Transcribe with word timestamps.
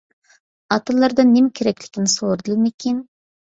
ئاتىلىرىدىن 0.75 1.31
نېمە 1.37 1.55
كېرەكلىكىنى 1.61 2.17
سورىدىلىمىكىن. 2.17 3.03